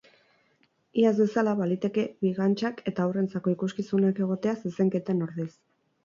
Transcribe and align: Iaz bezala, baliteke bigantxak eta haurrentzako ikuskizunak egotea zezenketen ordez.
Iaz 1.01 1.11
bezala, 1.17 1.51
baliteke 1.59 2.05
bigantxak 2.25 2.81
eta 2.91 3.03
haurrentzako 3.05 3.53
ikuskizunak 3.53 4.23
egotea 4.25 4.55
zezenketen 4.63 5.21
ordez. 5.27 5.49